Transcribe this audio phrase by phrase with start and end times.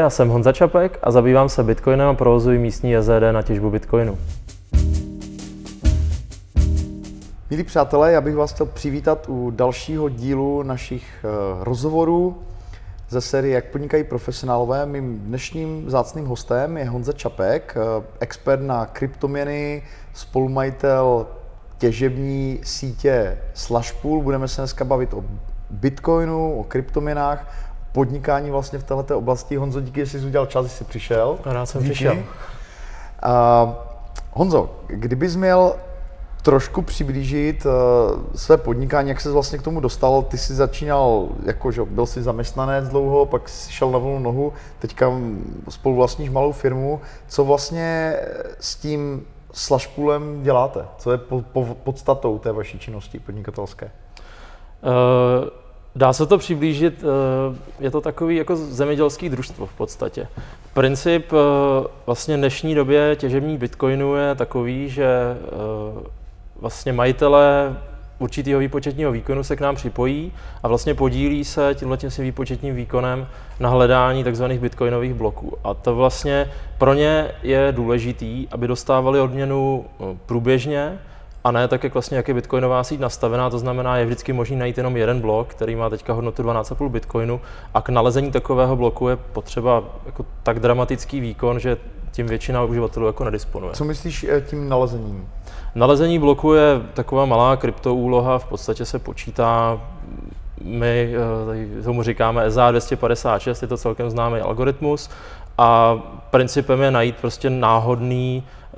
[0.00, 4.18] já jsem Honza Čapek a zabývám se Bitcoinem a provozuji místní JZD na těžbu Bitcoinu.
[7.50, 11.28] Milí přátelé, já bych vás chtěl přivítat u dalšího dílu našich eh,
[11.64, 12.38] rozhovorů
[13.08, 14.86] ze série Jak podnikají profesionálové.
[14.86, 19.82] Mým dnešním zácným hostem je Honza Čapek, eh, expert na kryptoměny,
[20.14, 21.26] spolumajitel
[21.78, 24.22] těžební sítě Slashpool.
[24.22, 25.24] Budeme se dneska bavit o
[25.70, 29.56] Bitcoinu, o kryptoměnách, podnikání vlastně v této oblasti.
[29.56, 31.38] Honzo, díky, že jsi udělal čas, že jsi přišel.
[31.44, 31.94] Rád jsem díky.
[31.94, 32.12] přišel.
[32.14, 33.72] Uh,
[34.32, 35.74] Honzo, kdybys měl
[36.42, 37.72] trošku přiblížit uh,
[38.34, 40.22] své podnikání, jak se vlastně k tomu dostal.
[40.22, 44.52] Ty jsi začínal, jako, že byl jsi zaměstnanec dlouho, pak jsi šel na volnou nohu,
[44.78, 45.12] teďka
[45.68, 47.00] spolu vlastníš malou firmu.
[47.28, 48.16] Co vlastně
[48.60, 50.86] s tím slashpoolem děláte?
[50.98, 53.90] Co je po, po, podstatou té vaší činnosti podnikatelské?
[54.82, 55.59] Uh,
[55.96, 60.28] dá se to přiblížit, uh, je to takový jako zemědělský družstvo v podstatě.
[60.74, 61.38] Princip uh,
[62.06, 65.08] vlastně dnešní době těžební bitcoinu je takový, že
[66.60, 67.76] vlastně majitelé
[68.20, 70.32] určitého výpočetního výkonu se k nám připojí
[70.62, 73.26] a vlastně podílí se tímhle tím svým výpočetním výkonem
[73.60, 74.44] na hledání tzv.
[74.44, 75.56] bitcoinových bloků.
[75.64, 79.84] A to vlastně pro ně je důležitý, aby dostávali odměnu
[80.26, 80.98] průběžně,
[81.44, 84.56] a ne tak, jak vlastně jak je bitcoinová síť nastavená, to znamená, je vždycky možný
[84.56, 87.40] najít jenom jeden blok, který má teďka hodnotu 12,5 bitcoinu
[87.74, 91.76] a k nalezení takového bloku je potřeba jako tak dramatický výkon, že
[92.12, 93.72] tím většina uživatelů jako nedisponuje.
[93.72, 95.28] Co myslíš eh, tím nalezením?
[95.74, 99.80] Nalezení bloku je taková malá kryptoúloha, v podstatě se počítá,
[100.64, 101.14] my
[101.78, 105.10] eh, tomu říkáme ESA 256, je to celkem známý algoritmus
[105.60, 105.98] a
[106.30, 108.76] principem je najít prostě náhodný, eh,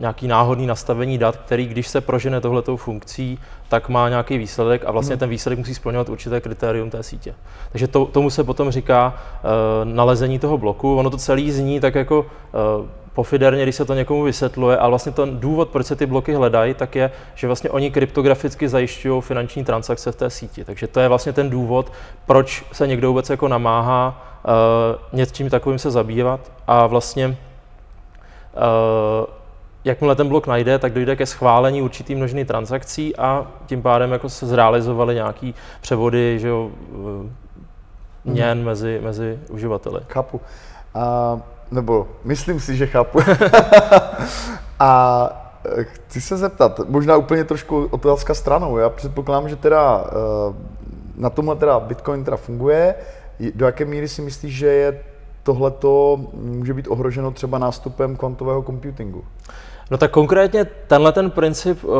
[0.00, 3.38] nějaký náhodný nastavení dat, který když se prožene tohletou funkcí,
[3.68, 5.18] tak má nějaký výsledek a vlastně hmm.
[5.18, 7.34] ten výsledek musí splňovat určité kritérium té sítě.
[7.72, 9.50] Takže to, tomu se potom říká uh,
[9.92, 10.96] nalezení toho bloku.
[10.96, 15.12] Ono to celý zní tak jako uh, pofiderně, když se to někomu vysvětluje, a vlastně
[15.12, 19.64] ten důvod, proč se ty bloky hledají, tak je, že vlastně oni kryptograficky zajišťují finanční
[19.64, 20.64] transakce v té síti.
[20.64, 21.92] Takže to je vlastně ten důvod,
[22.26, 27.34] proč se někdo vůbec jako namáhá uh, něčím takovým se zabývat a vlastně uh,
[29.84, 34.28] jakmile ten blok najde, tak dojde ke schválení určitý množiny transakcí a tím pádem jako
[34.28, 36.70] se zrealizovaly nějaký převody že jo,
[38.24, 38.66] měn hmm.
[38.66, 40.00] mezi, mezi uživateli.
[40.08, 40.40] Chápu.
[40.96, 41.40] Uh,
[41.72, 43.18] nebo myslím si, že chápu.
[44.78, 45.28] a
[45.78, 48.78] eh, chci se zeptat, možná úplně trošku otázka stranou.
[48.78, 50.54] Já předpokládám, že teda eh,
[51.16, 52.94] na tomhle teda Bitcoin teda funguje.
[53.54, 55.00] Do jaké míry si myslíš, že je
[55.42, 59.24] tohleto může být ohroženo třeba nástupem kvantového computingu?
[59.92, 61.90] No tak konkrétně tenhle ten princip uh,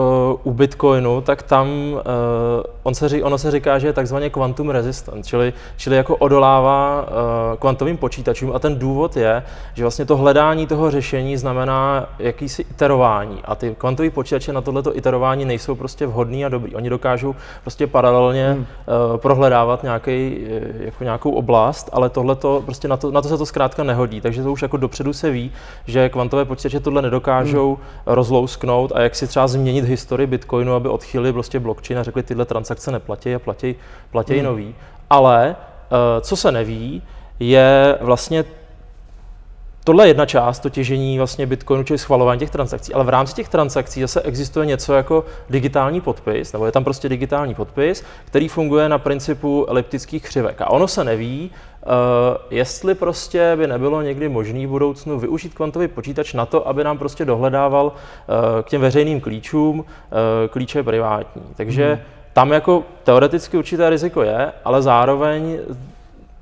[0.44, 2.00] u Bitcoinu, tak tam uh,
[2.82, 7.58] on se, ono se říká, že je takzvaně quantum resistant, čili, čili jako odolává uh,
[7.58, 9.42] kvantovým počítačům a ten důvod je,
[9.74, 14.96] že vlastně to hledání toho řešení znamená jakýsi iterování a ty kvantové počítače na tohleto
[14.96, 16.74] iterování nejsou prostě vhodný a dobrý.
[16.74, 18.60] Oni dokážou prostě paralelně hmm.
[18.60, 20.46] uh, prohledávat nějaký,
[20.78, 24.42] jako nějakou oblast, ale tohleto prostě na to, na to se to zkrátka nehodí, takže
[24.42, 25.52] to už jako dopředu se ví,
[25.86, 30.88] že kvantové počítače tohle nedokážou hmm rozlousknout a jak si třeba změnit historii Bitcoinu, aby
[30.88, 33.74] odchýlili prostě blockchain a řekli, tyhle transakce neplatí a platí,
[34.10, 34.44] platí hmm.
[34.44, 34.74] nový.
[35.10, 37.02] Ale eh, co se neví,
[37.40, 38.44] je vlastně
[39.84, 43.34] Tohle je jedna část, to těžení vlastně Bitcoinu, čili schvalování těch transakcí, ale v rámci
[43.34, 48.48] těch transakcí zase existuje něco jako digitální podpis, nebo je tam prostě digitální podpis, který
[48.48, 50.60] funguje na principu eliptických křivek.
[50.60, 51.90] A ono se neví, uh,
[52.50, 56.98] jestli prostě by nebylo někdy možné v budoucnu využít kvantový počítač na to, aby nám
[56.98, 57.92] prostě dohledával uh,
[58.62, 59.86] k těm veřejným klíčům uh,
[60.50, 61.42] klíče privátní.
[61.56, 62.02] Takže hmm.
[62.32, 65.58] tam jako teoreticky určité riziko je, ale zároveň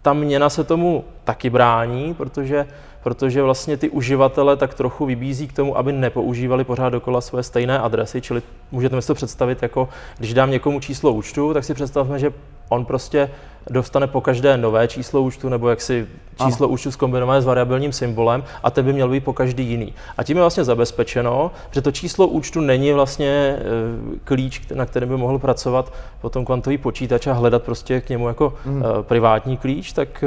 [0.03, 2.67] ta měna se tomu taky brání, protože
[3.03, 7.79] protože vlastně ty uživatele tak trochu vybízí k tomu, aby nepoužívali pořád dokola své stejné
[7.79, 9.89] adresy, čili můžete si to představit jako,
[10.19, 12.33] když dám někomu číslo účtu, tak si představme, že
[12.71, 13.31] on prostě
[13.71, 16.07] dostane po každé nové číslo účtu, nebo jak si
[16.45, 16.73] číslo ano.
[16.73, 19.95] účtu zkombinované s variabilním symbolem a ten by měl být po každý jiný.
[20.19, 23.59] A tím je vlastně zabezpečeno, že to číslo účtu není vlastně e,
[24.25, 28.55] klíč, na kterém by mohl pracovat potom kvantový počítač a hledat prostě k němu jako
[28.65, 28.83] mm.
[29.03, 30.27] privátní klíč, tak e,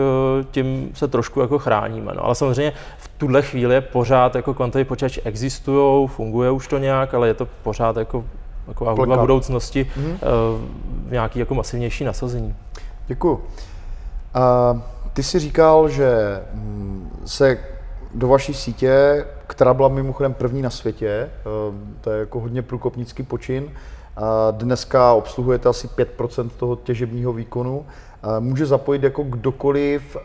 [0.51, 2.11] tím se trošku jako chráníme.
[2.15, 2.25] No.
[2.25, 7.27] Ale samozřejmě v tuhle chvíli pořád jako kvantový počítač existují, funguje už to nějak, ale
[7.27, 8.25] je to pořád jako
[8.65, 10.17] taková hudba budoucnosti mm.
[11.07, 12.55] v nějaký jako masivnější nasazení.
[13.07, 13.33] Děkuji.
[13.33, 14.79] Uh,
[15.13, 17.57] ty jsi říkal, že hm, se
[18.13, 21.29] do vaší sítě, která byla mimochodem první na světě,
[21.69, 23.71] uh, to je jako hodně průkopnický počin, uh,
[24.51, 27.85] dneska obsluhujete asi 5% toho těžebního výkonu,
[28.39, 30.17] může zapojit jako kdokoliv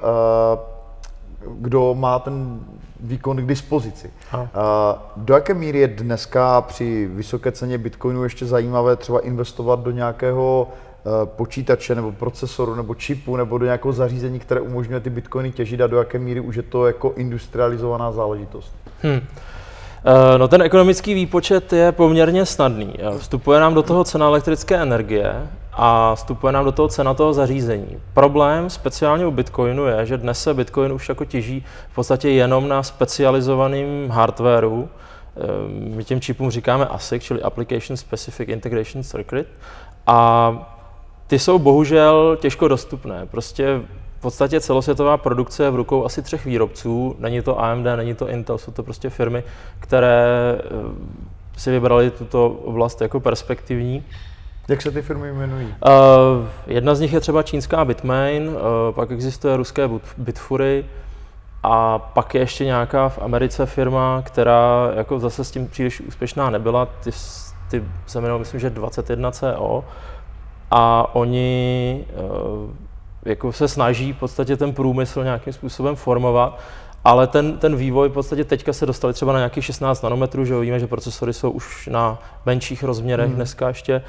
[1.58, 2.60] kdo má ten
[3.00, 4.10] výkon k dispozici.
[4.32, 5.12] A.
[5.16, 10.68] Do jaké míry je dneska při vysoké ceně Bitcoinu ještě zajímavé třeba investovat do nějakého
[11.08, 15.80] Eh, počítače nebo procesoru nebo čipu nebo do nějakého zařízení, které umožňuje ty bitcoiny těžit
[15.80, 18.72] a do jaké míry už je to jako industrializovaná záležitost?
[19.02, 19.20] Hmm.
[20.36, 22.94] No ten ekonomický výpočet je poměrně snadný.
[23.18, 25.32] Vstupuje nám do toho cena elektrické energie
[25.80, 28.00] a vstupuje nám do toho cena toho zařízení.
[28.14, 32.68] Problém speciálně u Bitcoinu je, že dnes se Bitcoin už jako těží v podstatě jenom
[32.68, 34.88] na specializovaném hardwareu.
[35.36, 35.40] Eh,
[35.96, 39.46] my těm čipům říkáme ASIC, čili Application Specific Integration Circuit.
[40.06, 40.52] A
[41.26, 43.26] ty jsou bohužel těžko dostupné.
[43.26, 43.80] Prostě
[44.18, 47.16] v podstatě celosvětová produkce je v rukou asi třech výrobců.
[47.18, 49.44] Není to AMD, není to Intel, jsou to prostě firmy,
[49.80, 50.26] které
[50.58, 50.64] eh,
[51.56, 54.04] si vybrali tuto oblast jako perspektivní.
[54.68, 55.66] Jak se ty firmy jmenují?
[55.66, 58.56] Uh, jedna z nich je třeba čínská Bitmain, uh,
[58.94, 60.84] pak existuje ruské Bitfury
[61.62, 66.50] a pak je ještě nějaká v Americe firma, která jako zase s tím příliš úspěšná
[66.50, 66.86] nebyla.
[66.86, 67.10] Ty,
[67.70, 69.84] ty se jmenují, myslím, že 21CO
[70.70, 76.60] a oni eh, jako se snaží v podstatě ten průmysl nějakým způsobem formovat,
[77.04, 80.60] ale ten, ten vývoj v podstatě teďka se dostali třeba na nějakých 16 nanometrů, že
[80.60, 83.36] víme, že procesory jsou už na menších rozměrech hmm.
[83.36, 84.02] dneska ještě.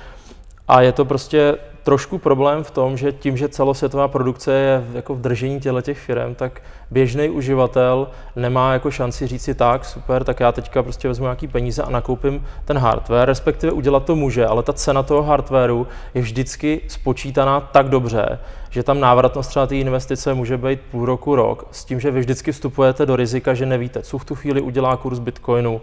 [0.70, 1.58] A je to prostě
[1.90, 6.00] trošku problém v tom, že tím, že celosvětová produkce je jako v držení těle těch
[6.00, 11.08] firm, tak běžný uživatel nemá jako šanci říct si tak, super, tak já teďka prostě
[11.08, 15.24] vezmu nějaký peníze a nakoupím ten hardware, respektive udělat to může, ale ta cena toho
[15.24, 18.40] hardwareu je vždycky spočítaná tak dobře,
[18.70, 22.20] že tam návratnost třeba té investice může být půl roku, rok, s tím, že vy
[22.20, 25.82] vždycky vstupujete do rizika, že nevíte, co v tu chvíli udělá kurz Bitcoinu, uh,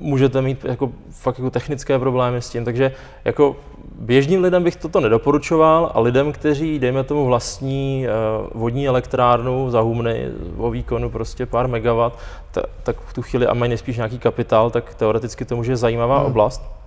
[0.00, 2.92] můžete mít jako fakt jako technické problémy s tím, takže
[3.24, 3.56] jako
[3.98, 9.80] běžným lidem bych toto nedoporučoval a lidem, kteří, dejme tomu, vlastní uh, vodní elektrárnu za
[9.80, 12.18] humny o výkonu prostě pár megawatt,
[12.50, 16.18] tak, tak v tu chvíli a mají nejspíš nějaký kapitál, tak teoreticky to může zajímavá
[16.18, 16.26] hmm.
[16.26, 16.77] oblast.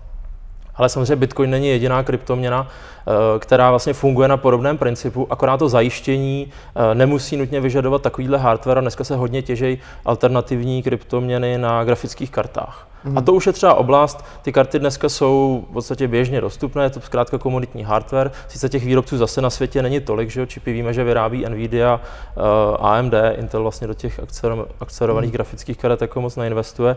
[0.75, 5.69] Ale samozřejmě Bitcoin není jediná kryptoměna, eh, která vlastně funguje na podobném principu, akorát to
[5.69, 11.83] zajištění eh, nemusí nutně vyžadovat takovýhle hardware a dneska se hodně těžejí alternativní kryptoměny na
[11.83, 12.87] grafických kartách.
[13.03, 13.17] Mm.
[13.17, 16.89] A to už je třeba oblast, ty karty dneska jsou v podstatě běžně dostupné, je
[16.89, 20.73] to zkrátka komunitní hardware, sice těch výrobců zase na světě není tolik, že jo, čipy
[20.73, 24.19] víme, že vyrábí Nvidia, eh, AMD, Intel vlastně do těch
[24.79, 25.33] akcelerovaných mm.
[25.33, 26.95] grafických karet jako moc neinvestuje.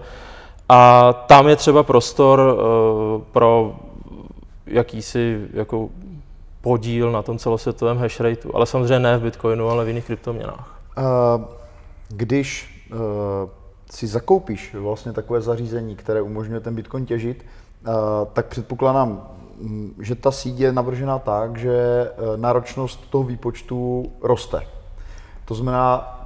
[0.69, 3.77] A tam je třeba prostor uh, pro
[4.67, 5.89] jakýsi jako
[6.61, 10.81] podíl na tom celosvětovém hash rateu, ale samozřejmě ne v Bitcoinu, ale v jiných kryptoměnách.
[10.99, 11.05] Uh,
[12.09, 12.99] když uh,
[13.91, 17.45] si zakoupíš vlastně takové zařízení, které umožňuje ten Bitcoin těžit,
[18.33, 19.29] tak předpokládám,
[19.61, 24.61] mm, že ta síť je navržená tak, že náročnost toho výpočtu roste.
[25.45, 26.21] To znamená,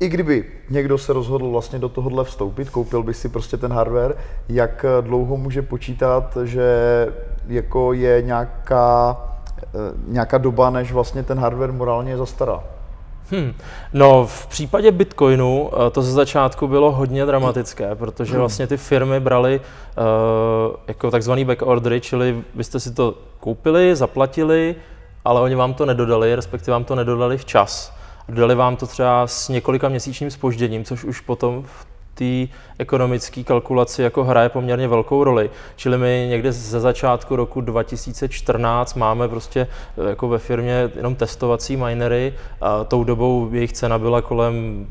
[0.00, 4.16] i kdyby někdo se rozhodl vlastně do tohohle vstoupit, koupil by si prostě ten hardware,
[4.48, 6.68] jak dlouho může počítat, že
[7.46, 9.16] jako je nějaká,
[9.60, 9.68] eh,
[10.06, 12.64] nějaká doba, než vlastně ten hardware morálně zastará?
[13.30, 13.54] Hmm.
[13.92, 19.20] No, v případě Bitcoinu eh, to ze začátku bylo hodně dramatické, protože vlastně ty firmy
[19.20, 24.74] brali uh, jako takzvaný backordery, čili vy jste si to koupili, zaplatili,
[25.24, 27.94] ale oni vám to nedodali, respektive vám to nedodali včas.
[28.28, 34.02] Dali vám to třeba s několika měsíčním spožděním, což už potom v té ekonomické kalkulaci
[34.02, 35.50] jako hraje poměrně velkou roli.
[35.76, 39.60] Čili my někde ze začátku roku 2014 máme prostě
[39.98, 42.34] eh, jako ve firmě jenom testovací minery.
[42.60, 44.86] A tou dobou jejich cena byla kolem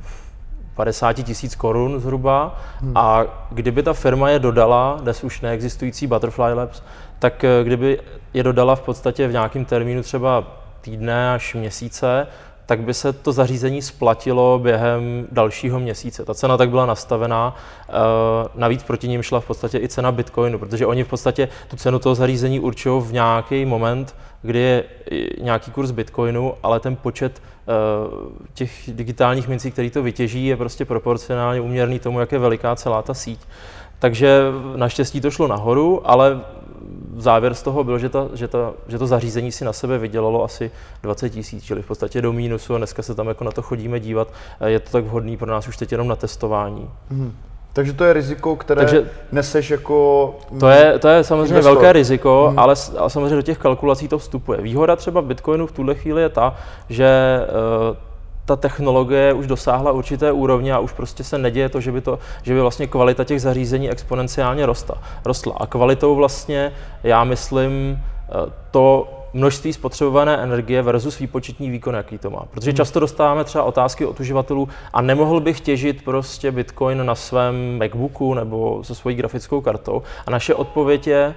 [0.75, 2.97] 50 tisíc korun zhruba hmm.
[2.97, 6.81] a kdyby ta firma je dodala, dnes už neexistující Butterfly Labs,
[7.19, 7.99] tak eh, kdyby
[8.33, 10.43] je dodala v podstatě v nějakém termínu třeba
[10.81, 12.27] týdne až měsíce,
[12.65, 16.25] tak by se to zařízení splatilo během dalšího měsíce.
[16.25, 17.55] Ta cena tak byla nastavená,
[17.89, 17.93] eh,
[18.55, 21.99] navíc proti ním šla v podstatě i cena Bitcoinu, protože oni v podstatě tu cenu
[21.99, 24.83] toho zařízení určují v nějaký moment, kdy je
[25.41, 30.85] nějaký kurz Bitcoinu, ale ten počet eh, těch digitálních mincí, který to vytěží, je prostě
[30.85, 33.39] proporcionálně uměrný tomu, jak je veliká celá ta síť.
[33.99, 34.41] Takže
[34.75, 36.41] naštěstí to šlo nahoru, ale
[37.17, 40.43] závěr z toho byl, že, ta, že, ta, že to zařízení si na sebe vydělalo
[40.43, 40.71] asi
[41.03, 43.99] 20 tisíc, čili v podstatě do mínusu a dneska se tam jako na to chodíme
[43.99, 44.27] dívat.
[44.65, 46.89] Je to tak vhodný pro nás už teď jenom na testování.
[47.09, 47.33] Hmm.
[47.73, 51.73] Takže to je riziko, které Takže neseš jako To je, to je samozřejmě investor.
[51.73, 52.59] velké riziko, hmm.
[52.59, 54.61] ale, ale samozřejmě do těch kalkulací to vstupuje.
[54.61, 56.55] Výhoda třeba Bitcoinu v tuhle chvíli je ta,
[56.89, 57.39] že
[57.89, 57.97] uh,
[58.45, 62.19] ta technologie už dosáhla určité úrovně a už prostě se neděje to, že by, to,
[62.43, 64.97] že by vlastně kvalita těch zařízení exponenciálně rostla.
[65.25, 65.53] rostla.
[65.57, 66.71] A kvalitou vlastně,
[67.03, 72.45] já myslím, eh, to množství spotřebované energie versus výpočetní výkon, jaký to má.
[72.51, 72.77] Protože hmm.
[72.77, 78.33] často dostáváme třeba otázky od uživatelů a nemohl bych těžit prostě Bitcoin na svém MacBooku
[78.33, 80.01] nebo se svojí grafickou kartou.
[80.25, 81.35] A naše odpověď je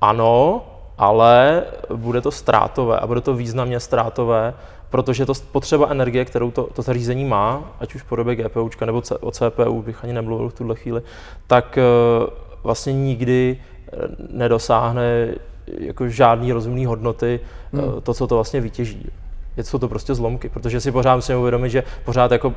[0.00, 0.62] ano,
[0.98, 4.54] ale bude to ztrátové a bude to významně ztrátové,
[4.90, 9.02] protože to potřeba energie, kterou to, to zařízení má, ať už v podobě GPUčka nebo
[9.20, 11.02] o CPU bych ani nemluvil v tuhle chvíli,
[11.46, 11.78] tak
[12.22, 12.28] uh,
[12.62, 13.96] vlastně nikdy eh,
[14.30, 15.34] nedosáhne
[15.66, 17.40] jako žádný rozumný hodnoty
[17.72, 17.82] hmm.
[18.02, 19.10] to, co to vlastně vytěží.
[19.56, 22.54] Je, jsou to prostě zlomky, protože si pořád musíme uvědomit, že pořád jako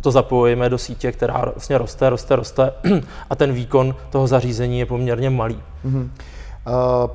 [0.00, 2.72] to zapojíme do sítě, která vlastně roste, roste, roste
[3.30, 5.62] a ten výkon toho zařízení je poměrně malý.
[5.86, 6.08] Mm-hmm.
[6.66, 7.10] Uh,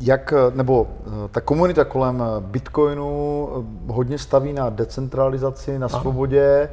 [0.00, 0.86] jak, nebo
[1.30, 3.48] ta komunita kolem Bitcoinu
[3.86, 6.68] hodně staví na decentralizaci, na svobodě.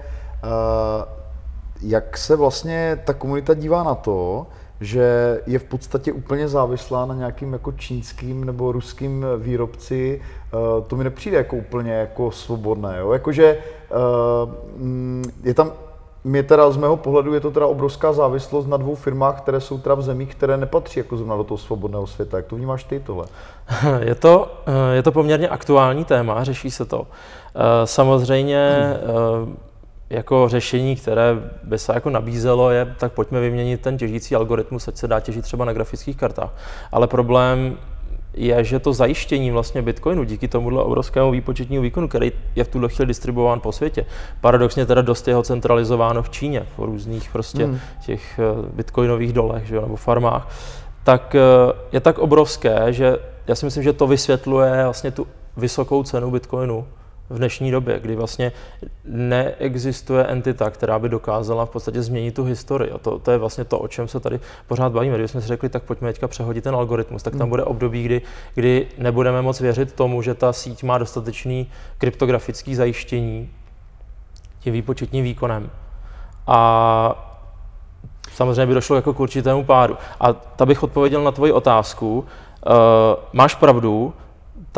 [1.82, 4.48] Jak se vlastně ta komunita dívá na to,
[4.82, 10.58] že je v podstatě úplně závislá na nějakým jako čínským nebo ruským výrobci, eh,
[10.88, 12.98] to mi nepřijde jako úplně jako svobodné.
[13.00, 13.14] Jo?
[13.14, 13.96] Jakože eh,
[14.78, 15.72] mm, je tam
[16.28, 19.78] mě teda z mého pohledu je to teda obrovská závislost na dvou firmách, které jsou
[19.78, 22.38] teda v zemích, které nepatří jako zrovna do toho svobodného světa.
[22.38, 23.26] Jak to vnímáš ty tohle?
[24.00, 27.08] Je to, eh, je to poměrně aktuální téma, řeší se to.
[27.86, 29.58] Samozřejmě hmm
[30.10, 34.98] jako řešení, které by se jako nabízelo, je, tak pojďme vyměnit ten těžící algoritmus, ať
[34.98, 36.54] se dá těžit třeba na grafických kartách.
[36.92, 37.78] Ale problém
[38.38, 42.90] je, že to zajištění vlastně Bitcoinu díky tomuhle obrovskému výpočetnímu výkonu, který je v tuhle
[42.90, 44.06] chvíli distribuován po světě,
[44.42, 47.80] paradoxně teda dost jeho centralizováno v Číně, v různých prostě hmm.
[48.06, 50.50] těch eh, bitcoinových dolech, že jo, nebo farmách,
[51.04, 51.42] tak eh,
[51.92, 53.18] je tak obrovské, že
[53.48, 55.28] já si myslím, že to vysvětluje vlastně tu
[55.58, 56.86] vysokou cenu Bitcoinu
[57.30, 58.52] v dnešní době, kdy vlastně
[59.06, 62.92] neexistuje entita, která by dokázala v podstatě změnit tu historii.
[62.92, 65.18] A to, to je vlastně to, o čem se tady pořád bavíme.
[65.18, 67.50] Když jsme si řekli, tak pojďme teďka přehodit ten algoritmus, tak tam hmm.
[67.50, 68.22] bude období, kdy,
[68.56, 71.68] kdy nebudeme moc věřit tomu, že ta síť má dostatečný
[71.98, 73.50] kryptografický zajištění
[74.60, 75.70] tím výpočetním výkonem.
[76.48, 77.34] A
[78.34, 79.98] samozřejmě by došlo jako k určitému pádu.
[80.20, 82.20] A ta bych odpověděl na tvoji otázku.
[82.20, 82.74] Uh,
[83.34, 84.14] máš pravdu,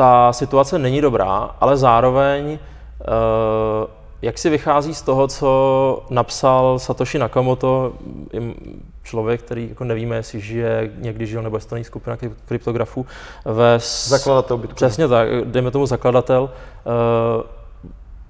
[0.00, 2.58] ta situace není dobrá, ale zároveň
[3.00, 3.86] eh,
[4.22, 7.92] jak si vychází z toho, co napsal Satoshi Nakamoto,
[9.02, 12.16] člověk, který jako nevíme, jestli žije, někdy žil, nebo je to skupina
[12.46, 13.06] kryptografů.
[13.44, 13.78] Ve
[14.08, 14.76] zakladatel Bitcoin.
[14.76, 16.50] Přesně tak, dejme tomu zakladatel.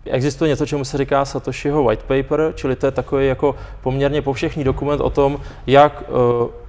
[0.06, 4.22] Eh, existuje něco, čemu se říká Satoshiho white paper, čili to je takový jako poměrně
[4.22, 6.60] povšechný dokument o tom, jak eh,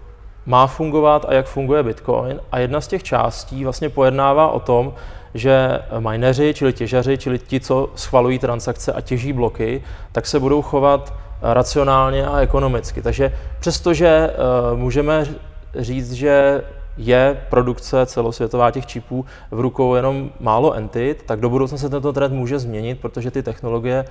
[0.45, 2.39] má fungovat a jak funguje Bitcoin.
[2.51, 4.93] A jedna z těch částí vlastně pojednává o tom,
[5.33, 10.62] že mineři, čili těžaři, čili ti, co schvalují transakce a těží bloky, tak se budou
[10.62, 13.01] chovat racionálně a ekonomicky.
[13.01, 15.25] Takže přestože uh, můžeme
[15.75, 16.62] říct, že
[16.98, 22.13] je produkce celosvětová těch čipů v rukou jenom málo entit, tak do budoucna se tento
[22.13, 24.05] trend může změnit, protože ty technologie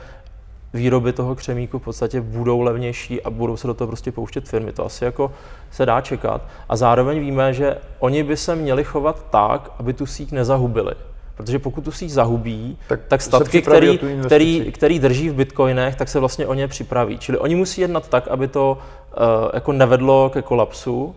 [0.75, 4.73] výroby toho křemíku v podstatě budou levnější a budou se do toho prostě pouštět firmy.
[4.73, 5.33] To asi jako
[5.71, 6.43] se dá čekat.
[6.69, 10.93] A zároveň víme, že oni by se měli chovat tak, aby tu síť nezahubili.
[11.37, 16.09] Protože pokud tu síť zahubí, tak, tak statky, který, který, který drží v bitcoinech, tak
[16.09, 17.19] se vlastně o ně připraví.
[17.19, 21.15] Čili oni musí jednat tak, aby to uh, jako nevedlo ke kolapsu,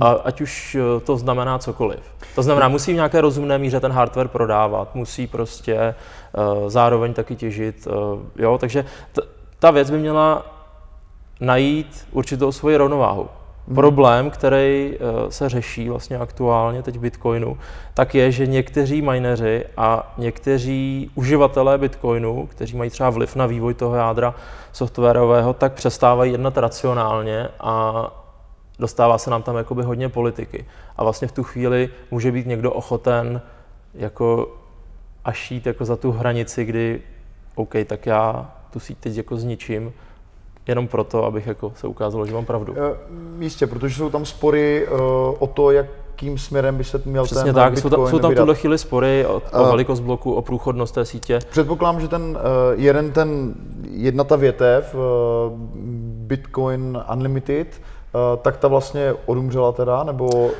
[0.00, 2.00] a ať už eh, to znamená cokoliv.
[2.34, 5.94] To znamená, musí v nějaké rozumné míře ten hardware prodávat, musí prostě
[6.32, 9.22] uh, zároveň taky těžit, uh, jo, takže t-
[9.58, 10.46] ta věc by měla
[11.40, 13.28] najít určitou svoji rovnováhu.
[13.66, 13.74] Hmm.
[13.74, 17.58] Problém, který uh, se řeší vlastně aktuálně teď v Bitcoinu,
[17.94, 23.74] tak je, že někteří mineři a někteří uživatelé Bitcoinu, kteří mají třeba vliv na vývoj
[23.74, 24.34] toho jádra
[24.72, 28.10] softwarového, tak přestávají jednat racionálně a
[28.78, 30.64] dostává se nám tam jakoby hodně politiky.
[30.96, 33.42] A vlastně v tu chvíli může být někdo ochoten
[33.94, 34.56] jako
[35.24, 37.02] až jít jako za tu hranici, kdy
[37.54, 39.92] OK, tak já tu síť teď jako zničím,
[40.66, 42.74] jenom proto, abych jako se ukázalo, že mám pravdu.
[43.38, 44.98] Jistě, protože jsou tam spory uh,
[45.38, 48.34] o to, jakým směrem by se měl Přesně ten tak, Bitcoin jsou tam, jsou tam
[48.34, 51.38] tuhle chvíli spory o, o velikost bloku, o průchodnost té sítě.
[51.50, 52.36] Předpokládám, že ten uh,
[52.80, 53.54] jeden ten,
[53.90, 55.00] jedna ta větev, uh,
[56.26, 57.97] Bitcoin Unlimited, Eh,
[58.42, 60.26] tak ta vlastně odumřela teda, nebo...
[60.26, 60.50] Uh,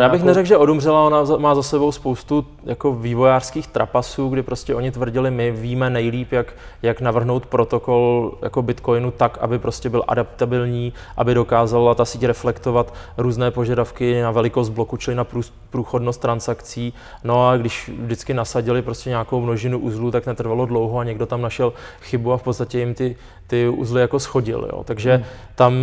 [0.00, 4.74] já bych neřekl, že odumřela, ona má za sebou spoustu jako vývojářských trapasů, kdy prostě
[4.74, 10.04] oni tvrdili, my víme nejlíp, jak, jak navrhnout protokol jako Bitcoinu tak, aby prostě byl
[10.08, 15.26] adaptabilní, aby dokázala ta síť reflektovat různé požadavky na velikost bloku, čili na
[15.70, 16.94] průchodnost transakcí.
[17.24, 21.42] No a když vždycky nasadili prostě nějakou množinu uzlů, tak netrvalo dlouho a někdo tam
[21.42, 24.68] našel chybu a v podstatě jim ty, ty uzly jako schodil.
[24.72, 24.84] Jo.
[24.84, 25.24] Takže hmm.
[25.54, 25.74] tam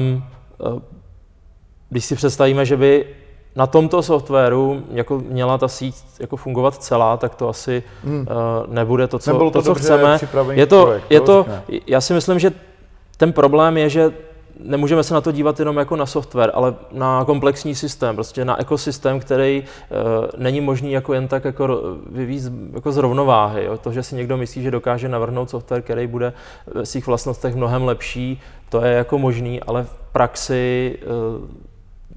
[0.61, 0.81] eh,
[1.89, 3.05] když si představíme, že by
[3.55, 8.19] na tomto softwaru jako měla ta síť jako fungovat celá, tak to asi hmm.
[8.19, 10.19] uh, nebude to, co, Nebylo to, to, co chceme.
[10.51, 11.45] Je to, projekt, je to
[11.87, 12.51] já si myslím, že
[13.17, 14.13] ten problém je, že
[14.59, 18.59] nemůžeme se na to dívat jenom jako na software, ale na komplexní systém, prostě na
[18.59, 23.65] ekosystém, který uh, není možný jako jen tak jako vyvízt jako z rovnováhy.
[23.65, 23.77] Jo?
[23.77, 26.33] To, že si někdo myslí, že dokáže navrhnout software, který bude
[26.65, 30.97] ve svých vlastnostech mnohem lepší, to je jako možný, ale v praxi
[31.39, 31.65] uh,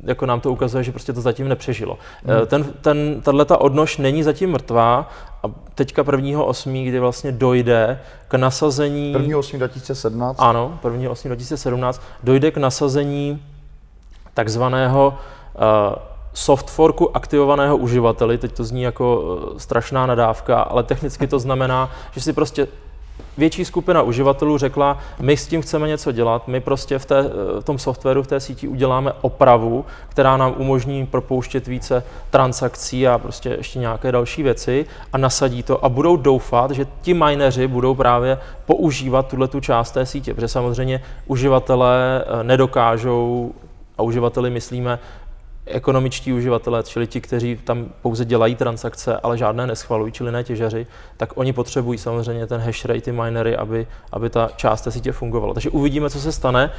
[0.02, 1.98] jako nám to ukazuje, že prostě to zatím nepřežilo.
[2.24, 2.46] Hmm.
[2.46, 5.08] Ten, ten, tato odnož není zatím mrtvá
[5.42, 9.14] a teďka 1.8., kdy vlastně dojde k nasazení...
[9.14, 9.58] 1.8.
[9.58, 10.36] 2017.
[10.40, 11.26] Ano, 1.8.
[11.26, 13.42] 2017 dojde k nasazení
[14.34, 15.14] takzvaného
[15.54, 15.62] uh,
[16.32, 18.38] softforku aktivovaného uživateli.
[18.38, 22.68] Teď to zní jako uh, strašná nadávka, ale technicky to znamená, že si prostě
[23.38, 27.22] větší skupina uživatelů řekla, my s tím chceme něco dělat, my prostě v, té,
[27.60, 33.18] v tom softwaru, v té síti uděláme opravu, která nám umožní propouštět více transakcí a
[33.18, 35.84] prostě ještě nějaké další věci a nasadí to.
[35.84, 40.48] A budou doufat, že ti mineři budou právě používat tuhle tu část té sítě, protože
[40.48, 43.52] samozřejmě uživatelé nedokážou
[43.98, 44.98] a uživateli myslíme
[45.68, 50.86] ekonomičtí uživatelé, čili ti, kteří tam pouze dělají transakce, ale žádné neschvalují, čili ne těžaři,
[51.16, 55.12] tak oni potřebují samozřejmě ten hash rate, ty minery, aby, aby ta část té sítě
[55.12, 55.54] fungovala.
[55.54, 56.70] Takže uvidíme, co se stane.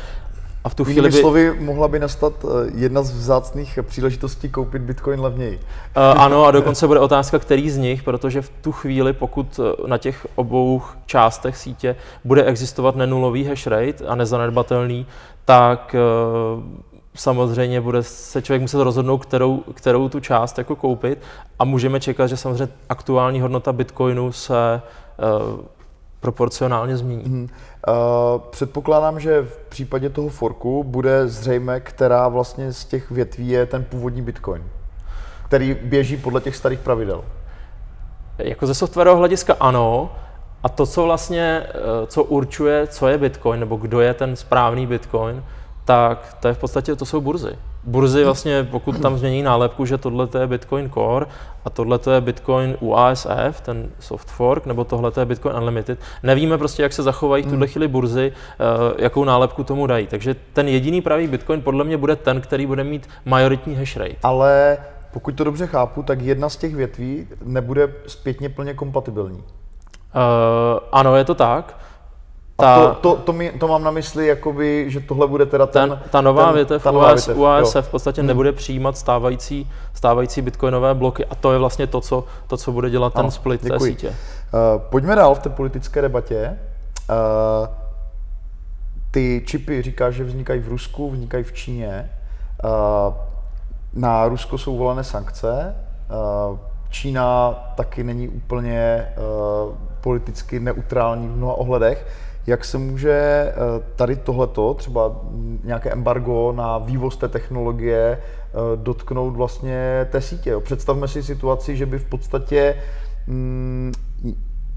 [0.64, 1.18] A v tu chvíli by...
[1.18, 5.56] slovy mohla by nastat jedna z vzácných příležitostí koupit Bitcoin levněji.
[5.56, 9.98] Uh, ano, a dokonce bude otázka, který z nich, protože v tu chvíli, pokud na
[9.98, 15.06] těch obou částech sítě bude existovat nenulový hash rate a nezanedbatelný,
[15.46, 15.96] tak
[16.58, 16.64] uh,
[17.20, 21.22] samozřejmě bude se člověk muset rozhodnout, kterou, kterou tu část jako koupit
[21.60, 24.82] a můžeme čekat, že samozřejmě aktuální hodnota Bitcoinu se
[25.52, 25.60] uh,
[26.20, 27.24] proporcionálně změní.
[27.24, 27.44] Hmm.
[27.44, 33.66] Uh, předpokládám, že v případě toho forku bude zřejmé, která vlastně z těch větví je
[33.66, 34.64] ten původní Bitcoin,
[35.46, 37.24] který běží podle těch starých pravidel.
[38.38, 40.12] Jako ze softwarového hlediska ano,
[40.64, 41.68] a to, co vlastně,
[42.08, 45.44] co určuje, co je Bitcoin, nebo kdo je ten správný Bitcoin,
[45.90, 47.52] tak to je v podstatě, to jsou burzy.
[47.84, 51.26] Burzy vlastně, pokud tam změní nálepku, že tohle je Bitcoin Core
[51.66, 56.84] a tohle je Bitcoin UASF, ten soft fork, nebo tohle je Bitcoin Unlimited, nevíme prostě,
[56.84, 58.34] jak se zachovají v tuhle chvíli burzy,
[58.98, 60.08] jakou nálepku tomu dají.
[60.08, 64.16] Takže ten jediný pravý Bitcoin podle mě bude ten, který bude mít majoritní hash rate.
[64.24, 64.78] Ale
[65.14, 69.38] pokud to dobře chápu, tak jedna z těch větví nebude zpětně plně kompatibilní.
[69.38, 69.44] Uh,
[70.92, 71.78] ano, je to tak.
[72.60, 75.66] Ta, a to, to, to, mi, to mám na mysli, jakoby, že tohle bude teda
[75.66, 75.90] ten...
[75.90, 78.28] ten ta nová ten, větev ta nová US, větev, UASF v podstatě hmm.
[78.28, 82.90] nebude přijímat stávající, stávající bitcoinové bloky a to je vlastně to, co, to, co bude
[82.90, 83.80] dělat ano, ten split děkuji.
[83.80, 84.08] té sítě.
[84.08, 86.58] Uh, pojďme dál v té politické debatě.
[87.10, 87.68] Uh,
[89.12, 92.10] ty čipy říká, že vznikají v Rusku, vznikají v Číně.
[92.64, 93.14] Uh,
[93.94, 95.76] na Rusko jsou volené sankce.
[96.52, 96.58] Uh,
[96.90, 102.08] Čína taky není úplně uh, politicky neutrální v mnoha ohledech.
[102.48, 103.54] Jak se může eh,
[103.96, 105.22] tady tohleto, třeba
[105.64, 110.56] nějaké embargo na vývoz té technologie, eh, dotknout vlastně té sítě?
[110.60, 112.76] Představme si situaci, že by v podstatě
[113.28, 113.92] mm,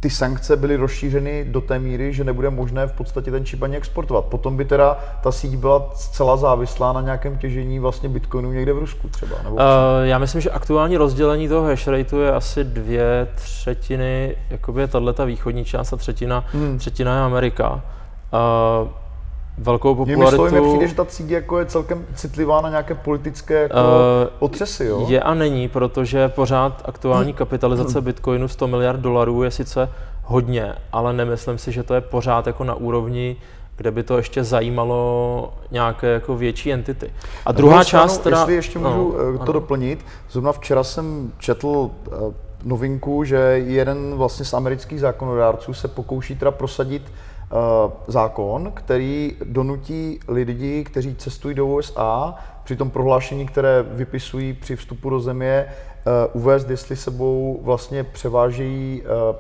[0.03, 3.77] ty sankce byly rozšířeny do té míry, že nebude možné v podstatě ten čip ani
[3.77, 4.25] exportovat.
[4.25, 8.79] Potom by teda ta síť byla zcela závislá na nějakém těžení vlastně bitcoinu někde v
[8.79, 9.37] Rusku třeba.
[9.45, 9.63] Nebo uh,
[10.03, 15.27] já myslím, že aktuální rozdělení toho hash rateu je asi dvě třetiny, jakoby je tato
[15.27, 16.79] východní část a třetina, hmm.
[16.79, 17.83] třetina je Amerika.
[18.33, 18.89] Uh,
[19.63, 20.43] velkou popularitu...
[20.43, 23.83] Mně mi přijde, že ta síť jako je celkem citlivá na nějaké politické jako uh,
[24.39, 25.07] otřesy, jo?
[25.09, 29.89] Je a není, protože pořád aktuální kapitalizace Bitcoinu 100 miliard dolarů je sice
[30.25, 33.37] hodně, ale nemyslím si, že to je pořád jako na úrovni
[33.77, 37.13] kde by to ještě zajímalo nějaké jako větší entity.
[37.47, 38.39] A druhá stranu, část teda...
[38.39, 39.53] Jestli ještě můžu no, to ano.
[39.53, 42.11] doplnit, zrovna včera jsem četl eh,
[42.65, 47.32] novinku, že jeden vlastně z amerických zákonodárců se pokouší teda prosadit Eh,
[48.07, 52.35] zákon, který donutí lidi, kteří cestují do USA,
[52.65, 59.03] při tom prohlášení, které vypisují při vstupu do země, eh, uvést, jestli sebou vlastně převážejí
[59.05, 59.37] eh,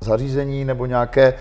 [0.00, 1.34] zařízení nebo nějaké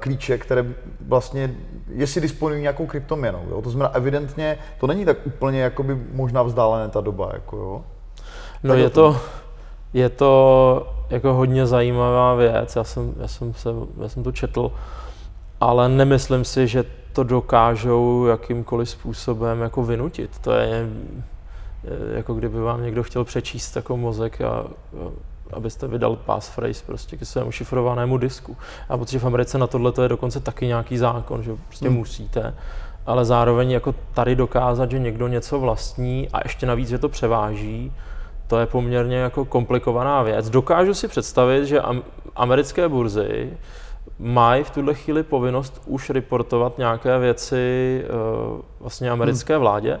[0.00, 0.64] klíče, které
[1.00, 1.54] vlastně,
[1.88, 3.42] jestli disponují nějakou kryptoměnou.
[3.50, 3.62] Jo?
[3.62, 7.30] To znamená, evidentně to není tak úplně jakoby možná vzdálené ta doba.
[7.32, 7.84] Jako, jo?
[8.62, 9.16] No je to,
[9.92, 12.76] je to jako hodně zajímavá věc.
[12.76, 13.70] Já jsem, já jsem, se,
[14.02, 14.72] já jsem to četl
[15.60, 20.38] ale nemyslím si, že to dokážou jakýmkoliv způsobem jako vynutit.
[20.38, 20.88] To je
[22.14, 24.64] jako kdyby vám někdo chtěl přečíst jako mozek a,
[25.52, 28.56] abyste vydal passphrase prostě ke svému šifrovanému disku.
[28.88, 31.98] A protože v Americe na tohle to je dokonce taky nějaký zákon, že prostě hmm.
[31.98, 32.54] musíte.
[33.06, 37.92] ale zároveň jako tady dokázat, že někdo něco vlastní a ještě navíc, že to převáží,
[38.46, 40.50] to je poměrně jako komplikovaná věc.
[40.50, 41.80] Dokážu si představit, že
[42.36, 43.50] americké burzy
[44.18, 50.00] mají v tuhle chvíli povinnost už reportovat nějaké věci uh, vlastně americké vládě,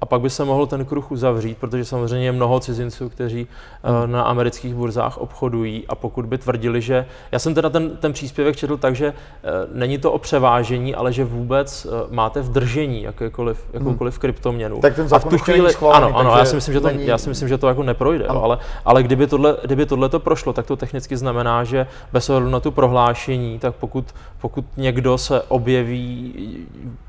[0.00, 3.46] a pak by se mohl ten kruh uzavřít, protože samozřejmě je mnoho cizinců, kteří
[3.82, 4.12] hmm.
[4.12, 7.06] na amerických burzách obchodují a pokud by tvrdili, že...
[7.32, 11.12] Já jsem teda ten, ten příspěvek četl tak, že eh, není to o převážení, ale
[11.12, 13.74] že vůbec eh, máte v držení jakékoliv, hmm.
[13.74, 14.20] jakoukoliv hmm.
[14.20, 14.80] kryptoměnu.
[14.80, 17.06] Tak ten a v tu chvíli, schválený, ano, ano, já si myslím, že to, není...
[17.06, 20.20] já si myslím, že to jako neprojde, jo, ale, ale kdyby, tohle, kdyby tohle to
[20.20, 24.04] prošlo, tak to technicky znamená, že bez ohledu na tu prohlášení, tak pokud,
[24.40, 26.34] pokud někdo se objeví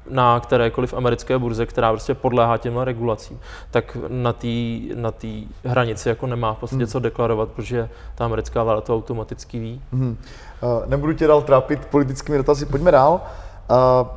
[0.09, 3.39] na kterékoliv americké burze, která prostě podléhá těmhle regulacím,
[3.71, 4.47] tak na té
[4.95, 6.91] na tý hranici jako nemá v podstatě hmm.
[6.91, 9.81] co deklarovat, protože ta americká vláda to automaticky ví.
[9.91, 10.17] Hmm.
[10.61, 13.21] Uh, nebudu tě dál trápit politickými dotazy, pojďme dál.
[13.69, 14.07] Uh,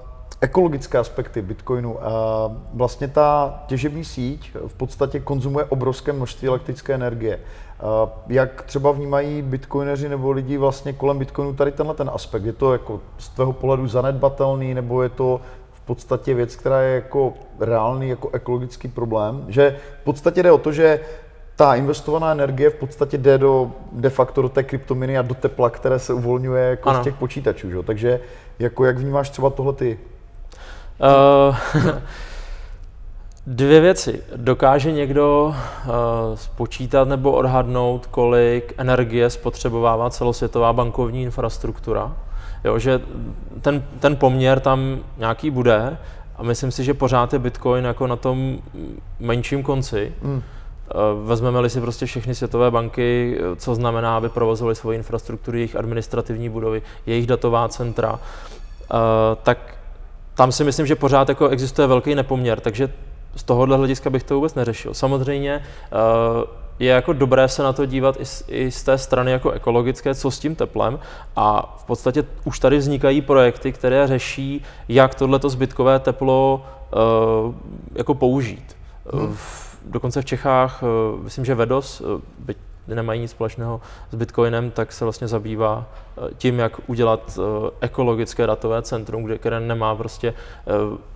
[0.41, 1.93] ekologické aspekty Bitcoinu.
[1.95, 2.01] Uh,
[2.75, 7.39] vlastně ta těžební síť v podstatě konzumuje obrovské množství elektrické energie.
[7.39, 12.45] Uh, jak třeba vnímají bitcoineři nebo lidi vlastně kolem Bitcoinu tady tenhle ten aspekt?
[12.45, 15.41] Je to jako z tvého pohledu zanedbatelný nebo je to
[15.87, 20.73] podstatě věc, která je jako reálný jako ekologický problém, že v podstatě jde o to,
[20.73, 21.01] že
[21.57, 25.71] ta investovaná energie v podstatě jde do, de facto do té kryptominy a do tepla,
[25.71, 27.01] které se uvolňuje jako ano.
[27.01, 27.71] z těch počítačů.
[27.71, 27.83] Že?
[27.83, 28.21] Takže
[28.59, 29.99] jako jak vnímáš třeba tohle ty?
[31.49, 31.57] Uh,
[33.47, 34.23] dvě věci.
[34.37, 35.93] Dokáže někdo uh,
[36.35, 42.17] spočítat nebo odhadnout, kolik energie spotřebovává celosvětová bankovní infrastruktura?
[42.65, 43.01] Jo, že
[43.61, 45.99] ten, ten poměr tam nějaký bude
[46.37, 48.59] a myslím si, že pořád je Bitcoin jako na tom
[49.21, 50.13] menším konci.
[50.23, 50.43] Mm.
[51.25, 56.83] Vezmeme-li si prostě všechny světové banky, co znamená, aby provozovali svoji infrastrukturu, jejich administrativní budovy,
[57.07, 58.97] jejich datová centra, eh,
[59.43, 59.59] tak
[60.35, 62.93] tam si myslím, že pořád jako existuje velký nepoměr, takže
[63.37, 64.95] z tohohle hlediska bych to vůbec neřešil.
[64.95, 69.31] Samozřejmě eh, je jako dobré se na to dívat i z, i z té strany
[69.31, 70.99] jako ekologické, co s tím teplem
[71.37, 76.63] a v podstatě už tady vznikají projekty, které řeší, jak tohleto zbytkové teplo
[77.47, 77.55] uh,
[77.95, 78.77] jako použít.
[79.13, 79.35] Hmm.
[79.35, 82.57] V, dokonce v Čechách, uh, myslím, že Vedos, uh, byť
[82.89, 88.47] nemají nic společného s Bitcoinem, tak se vlastně zabývá eh, tím, jak udělat eh, ekologické
[88.47, 90.73] datové centrum, kde, které nemá prostě eh,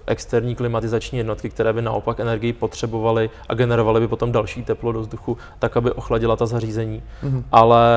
[0.07, 5.01] externí klimatizační jednotky, které by naopak energii potřebovaly a generovaly by potom další teplo do
[5.01, 7.03] vzduchu, tak, aby ochladila ta zařízení.
[7.25, 7.43] Mm-hmm.
[7.53, 7.89] Ale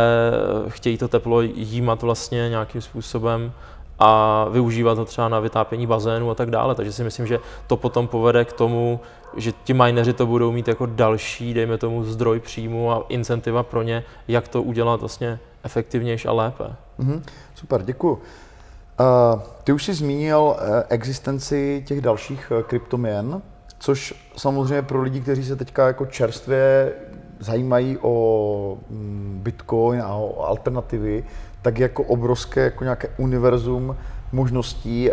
[0.67, 3.51] chtějí to teplo jímat vlastně nějakým způsobem
[3.99, 6.75] a využívat to třeba na vytápění bazénu a tak dále.
[6.75, 8.99] Takže si myslím, že to potom povede k tomu,
[9.37, 13.83] že ti mineři to budou mít jako další, dejme tomu, zdroj příjmu a incentiva pro
[13.83, 16.63] ně, jak to udělat vlastně efektivnější a lépe.
[16.99, 17.21] Mm-hmm.
[17.55, 18.13] Super, děkuji.
[18.13, 20.55] Uh, ty už jsi zmínil uh,
[20.89, 23.41] existenci těch dalších uh, kryptoměn,
[23.79, 26.93] což samozřejmě pro lidi, kteří se teďka jako čerstvě
[27.39, 31.23] zajímají o mm, Bitcoin a o alternativy,
[31.61, 33.95] tak jako obrovské jako nějaké univerzum
[34.31, 35.09] možností.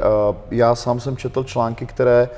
[0.51, 2.29] Já sám jsem četl články, které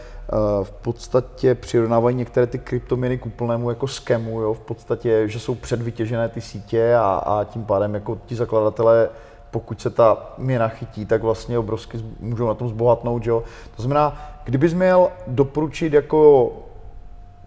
[0.62, 4.54] v podstatě přirovnávají některé ty kryptoměny k úplnému jako skemu, jo?
[4.54, 9.08] v podstatě, že jsou předvytěžené ty sítě a, a tím pádem jako ti zakladatelé
[9.50, 13.26] pokud se ta měna chytí, tak vlastně obrovsky můžou na tom zbohatnout.
[13.26, 13.42] Jo?
[13.76, 16.52] To znamená, kdybys měl doporučit jako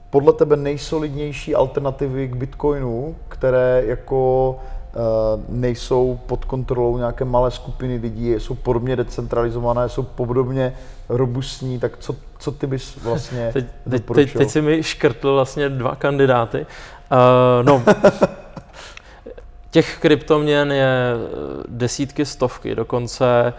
[0.10, 4.60] podle tebe nejsolidnější alternativy k Bitcoinu, které jako
[5.50, 10.74] nejsou pod kontrolou nějaké malé skupiny lidí, jsou podobně decentralizované, jsou podobně
[11.10, 15.70] robustní, tak co, co ty bys vlastně teď, teď, teď, teď si mi škrtl vlastně
[15.70, 16.66] dva kandidáty.
[17.12, 17.84] Uh, no,
[19.72, 21.14] těch kryptoměn je
[21.68, 23.54] desítky, stovky, dokonce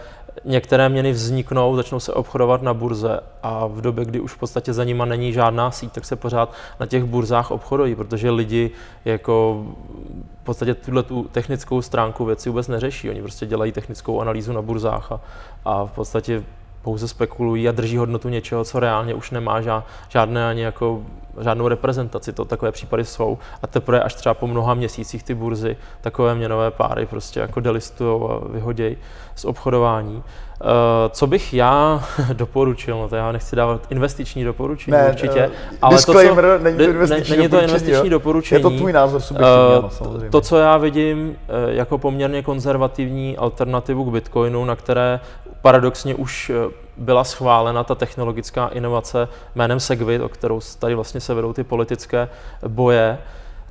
[0.45, 4.73] některé měny vzniknou, začnou se obchodovat na burze a v době, kdy už v podstatě
[4.73, 8.71] za nima není žádná síť, tak se pořád na těch burzách obchodují, protože lidi
[9.05, 9.65] jako
[10.41, 13.09] v podstatě tuhle tu technickou stránku věci vůbec neřeší.
[13.09, 15.21] Oni prostě dělají technickou analýzu na burzách a,
[15.65, 16.43] a v podstatě
[16.83, 19.61] pouze spekulují a drží hodnotu něčeho, co reálně už nemá
[20.09, 21.01] žádné ani jako,
[21.41, 22.33] žádnou reprezentaci.
[22.33, 23.37] To takové případy jsou.
[23.61, 28.21] A teprve až třeba po mnoha měsících ty burzy takové měnové páry prostě jako delistují
[28.29, 28.97] a vyhodějí
[29.35, 30.23] z obchodování.
[30.63, 30.69] Uh,
[31.09, 35.95] co bych já doporučil, no to já nechci dávat investiční doporučení ne, určitě, uh, ale
[35.95, 36.13] to, co,
[36.61, 38.59] není to investiční, není to investiční doporučení.
[38.59, 40.29] Je to tvůj názor subjektivní, uh, samozřejmě.
[40.29, 41.35] To, co já vidím
[41.67, 45.19] jako poměrně konzervativní alternativu k Bitcoinu, na které
[45.63, 46.51] paradoxně už
[46.97, 52.29] byla schválena ta technologická inovace jménem Segwit, o kterou tady vlastně se vedou ty politické
[52.67, 53.17] boje,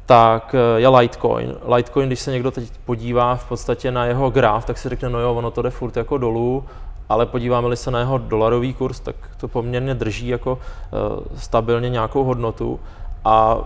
[0.07, 1.55] tak eh, je Litecoin.
[1.75, 5.21] Litecoin, když se někdo teď podívá v podstatě na jeho graf, tak si řekne, no
[5.21, 6.65] jo, ono to jde furt jako dolů
[7.13, 12.25] ale podíváme-li se na jeho dolarový kurz, tak to poměrně drží jako uh, stabilně nějakou
[12.25, 12.81] hodnotu
[13.25, 13.59] a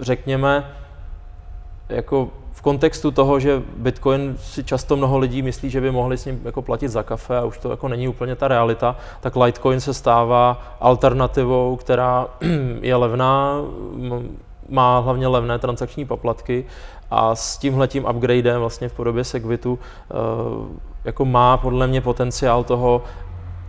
[0.00, 0.70] řekněme,
[1.88, 6.24] jako v kontextu toho, že Bitcoin si často mnoho lidí myslí, že by mohli s
[6.24, 9.80] ním jako platit za kafe a už to jako není úplně ta realita, tak Litecoin
[9.80, 12.26] se stává alternativou, která
[12.80, 13.60] je levná,
[14.68, 16.64] má hlavně levné transakční poplatky
[17.10, 20.14] a s tímhletím upgradem vlastně v podobě Segwitu eh,
[21.04, 23.02] jako má podle mě potenciál toho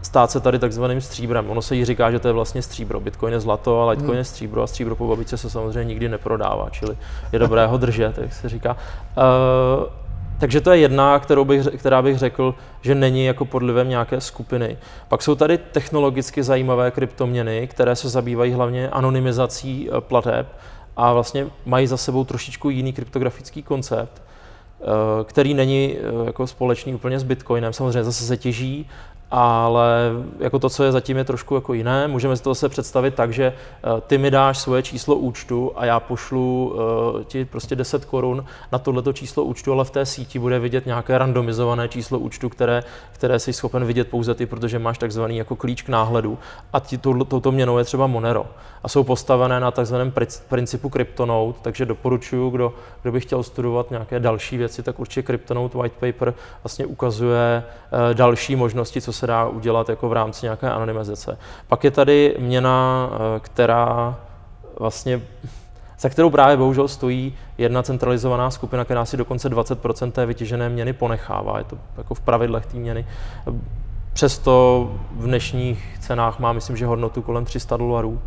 [0.05, 1.49] stát se tady takzvaným stříbrem.
[1.49, 2.99] Ono se jí říká, že to je vlastně stříbro.
[2.99, 4.17] Bitcoin je zlato a Litecoin hmm.
[4.17, 6.97] je stříbro a stříbro po babičce se samozřejmě nikdy neprodává, čili
[7.33, 8.77] je dobré ho držet, jak se říká.
[9.17, 9.85] Uh,
[10.39, 14.77] takže to je jedna, kterou bych, která bych řekl, že není jako podlivem nějaké skupiny.
[15.07, 20.47] Pak jsou tady technologicky zajímavé kryptoměny, které se zabývají hlavně anonymizací eh, plateb
[20.97, 24.85] a vlastně mají za sebou trošičku jiný kryptografický koncept, eh,
[25.23, 27.73] který není jako společný úplně s Bitcoinem.
[27.73, 28.89] Samozřejmě zase se těží
[29.31, 32.07] ale jako to, co je zatím, je trošku jako jiné.
[32.07, 35.85] Můžeme si to zase představit tak, že eh, ty mi dáš svoje číslo účtu a
[35.85, 40.39] já pošlu uh, ti prostě 10 korun na tohleto číslo účtu, ale v té síti
[40.39, 44.97] bude vidět nějaké randomizované číslo účtu, které, které jsi schopen vidět pouze ty, protože máš
[44.97, 46.37] takzvaný jako klíč k náhledu.
[46.73, 48.45] A ti, touto měnou je třeba Monero.
[48.83, 50.13] A jsou postavené na takzvaném
[50.47, 55.77] principu Cryptonote, takže doporučuji, kdo, kdo by chtěl studovat nějaké další věci, tak určitě Cryptonote
[55.77, 56.33] White Paper
[56.63, 61.37] vlastně ukazuje uh, další možnosti, co se dá udělat jako v rámci nějaké anonymizace.
[61.67, 64.15] Pak je tady měna, eh, která
[64.79, 65.21] vlastně
[65.99, 70.93] za kterou právě bohužel stojí jedna centralizovaná skupina, která si dokonce 20% té vytěžené měny
[70.93, 71.57] ponechává.
[71.57, 73.05] Je to jako v pravidlech té měny.
[74.13, 78.21] Přesto v dnešních cenách má, myslím, že hodnotu kolem 300 dolarů.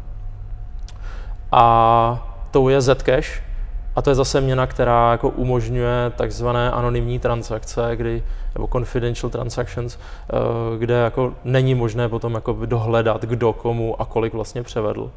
[1.53, 3.43] A tou je Zcash,
[3.99, 8.23] a to je zase měna, která jako umožňuje takzvané anonymní transakce, kdy,
[8.55, 14.33] nebo confidential transactions, eh, kde jako není možné potom jako dohledat, kdo komu a kolik
[14.33, 15.11] vlastně převedl.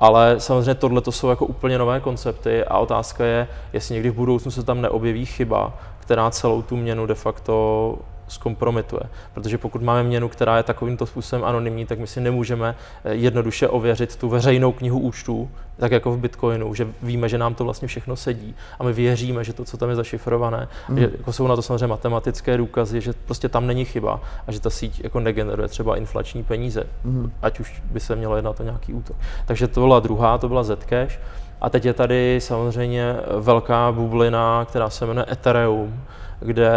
[0.00, 4.14] Ale samozřejmě tohle to jsou jako úplně nové koncepty a otázka je, jestli někdy v
[4.14, 7.96] budoucnu se tam neobjeví chyba, která celou tu měnu de facto
[8.30, 9.02] zkompromituje.
[9.34, 13.68] Protože pokud máme měnu, která je takovýmto způsobem anonymní, tak my si nemůžeme eh, jednoduše
[13.68, 17.88] ověřit tu veřejnou knihu účtů, tak jako v Bitcoinu, že víme, že nám to vlastně
[17.88, 20.98] všechno sedí a my věříme, že to, co tam je zašifrované, mm.
[20.98, 24.60] že jako jsou na to samozřejmě matematické důkazy, že prostě tam není chyba a že
[24.60, 27.32] ta síť jako negeneruje třeba inflační peníze, mm.
[27.42, 29.16] ať už by se mělo jednat o nějaký útok.
[29.46, 31.18] Takže to byla druhá, to byla Zcash.
[31.60, 36.00] A teď je tady samozřejmě velká bublina, která se jmenuje Ethereum,
[36.40, 36.70] kde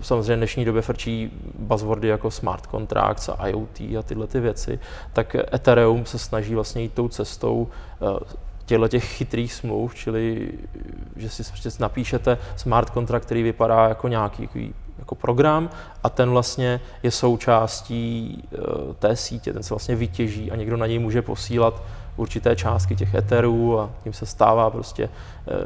[0.00, 4.78] samozřejmě v dnešní době frčí buzzwordy jako smart contracts a IoT a tyhle ty věci,
[5.12, 7.68] tak Ethereum se snaží vlastně jít tou cestou
[8.02, 8.34] eh,
[8.66, 10.52] těchto těch chytrých smluv, čili
[11.16, 15.70] že si prostě napíšete smart contract, který vypadá jako nějaký jako program
[16.02, 18.58] a ten vlastně je součástí eh,
[18.98, 21.82] té sítě, ten se vlastně vytěží a někdo na něj může posílat
[22.20, 25.64] určité částky těch etherů a tím se stává prostě eh,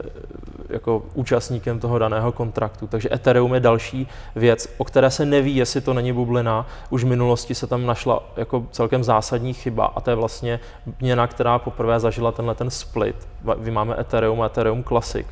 [0.68, 2.86] jako účastníkem toho daného kontraktu.
[2.86, 6.66] Takže Ethereum je další věc, o které se neví, jestli to není bublina.
[6.90, 10.60] Už v minulosti se tam našla jako celkem zásadní chyba a to je vlastně
[11.00, 13.16] měna, která poprvé zažila tenhle ten split.
[13.58, 15.26] Vy máme Ethereum a Ethereum Classic.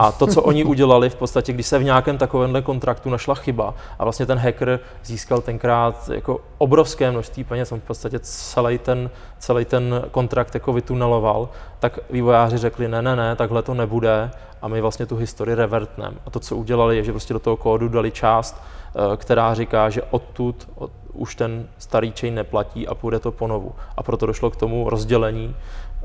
[0.00, 3.74] A to, co oni udělali v podstatě, když se v nějakém takovémhle kontraktu našla chyba
[3.98, 9.10] a vlastně ten hacker získal tenkrát jako obrovské množství peněz, on v podstatě celý ten,
[9.38, 14.30] celý ten kontrakt jako vytuneloval, tak vývojáři řekli, ne, ne, ne, takhle to nebude
[14.62, 16.16] a my vlastně tu historii revertneme.
[16.26, 19.90] A to, co udělali, je, že prostě do toho kódu dali část, eh, která říká,
[19.90, 23.72] že odtud od, už ten starý chain neplatí a půjde to ponovu.
[23.96, 25.56] A proto došlo k tomu rozdělení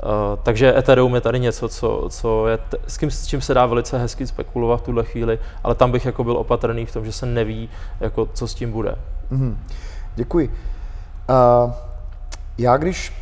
[0.02, 3.54] Uh, takže Ethereum je tady něco, co, co je t- s, kým, s čím se
[3.54, 7.04] dá velice hezky spekulovat v tuhle chvíli, ale tam bych jako byl opatrný v tom,
[7.04, 7.68] že se neví,
[8.00, 8.96] jako, co s tím bude.
[9.32, 9.56] Mm-hmm.
[10.14, 10.48] Děkuji.
[11.28, 11.72] Uh,
[12.58, 13.12] já když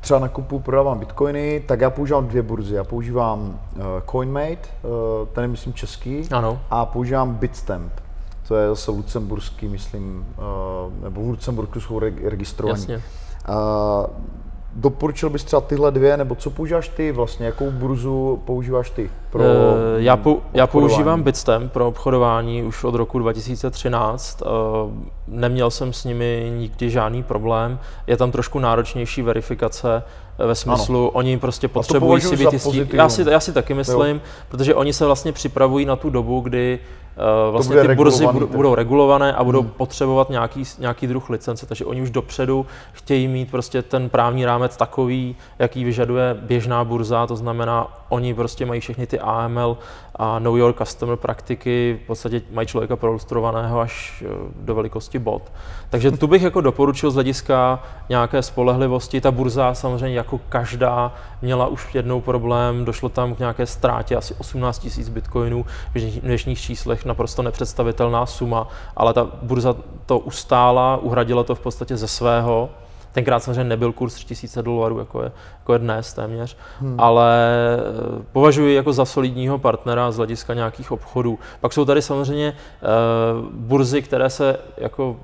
[0.00, 2.74] třeba nakupu, prodávám bitcoiny, tak já používám dvě burzy.
[2.74, 6.60] Já používám uh, CoinMate, uh, ten je myslím český, ano.
[6.70, 7.92] a používám Bitstamp.
[8.48, 12.80] To je zase lucemburský, myslím, uh, nebo v Lucembursku jsou registrovaní.
[12.80, 12.96] Jasně.
[13.48, 14.06] Uh,
[14.74, 19.10] Doporučil bys třeba tyhle dvě, nebo co používáš ty vlastně, jakou burzu používáš ty?
[19.30, 19.48] Pro uh,
[19.96, 24.42] já, pou, já používám Bitstamp pro obchodování už od roku 2013.
[24.42, 27.78] Uh, eh, neměl jsem s nimi nikdy žádný problém.
[28.06, 30.02] Je tam trošku náročnější verifikace
[30.38, 31.10] eh, ve smyslu, ano.
[31.10, 32.88] oni prostě potřebují si být jistí.
[32.92, 34.22] Já si, já si taky myslím, jo.
[34.48, 36.78] protože oni se vlastně připravují na tu dobu, kdy
[37.50, 39.70] vlastně ty burzy budou, budou regulované a budou hmm.
[39.70, 44.76] potřebovat nějaký, nějaký druh licence, takže oni už dopředu chtějí mít prostě ten právní rámec
[44.76, 49.78] takový, jaký vyžaduje běžná burza, to znamená, oni prostě mají všechny ty ty AML
[50.18, 54.28] a Know Your Customer praktiky v podstatě mají člověka prolustrovaného až eh,
[54.60, 55.52] do velikosti bot.
[55.90, 59.20] Takže tu bych jako doporučil z hlediska nějaké spolehlivosti.
[59.20, 64.34] Ta burza samozřejmě jako každá měla už jednou problém, došlo tam k nějaké ztrátě asi
[64.34, 69.76] 18 000 bitcoinů, v dnešních číslech naprosto nepředstavitelná suma, ale ta burza
[70.06, 72.70] to ustála, uhradila to v podstatě ze svého
[73.12, 76.94] Tenkrát samozřejmě nebyl kurz 3000 dolarů, jako je, jako je dnes téměř, hmm.
[76.98, 81.38] ale eh, považuji jako za solidního partnera z hlediska nějakých obchodů.
[81.60, 85.16] Pak jsou tady samozřejmě uh, burzy, které se jako